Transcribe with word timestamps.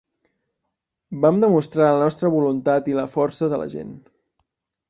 Vam 1.25 1.37
demostrar 1.43 1.91
la 1.97 2.01
nostra 2.07 2.33
voluntat 2.39 2.91
i 2.95 2.99
la 3.01 3.07
força 3.15 3.51
de 3.55 3.61
la 3.65 3.73
gent. 3.75 3.97